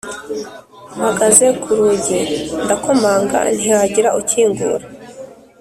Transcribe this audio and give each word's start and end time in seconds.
mpagaze 0.95 1.45
kurugi 1.61 2.19
ndakomanga 2.63 3.37
ntihagire 3.55 4.09
ukingura 4.19 4.85